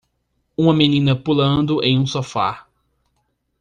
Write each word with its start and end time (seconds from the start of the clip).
Uma 0.57 0.73
menina 0.73 1.15
pulando 1.15 1.79
em 1.83 1.99
um 1.99 2.07
sofá. 2.07 2.65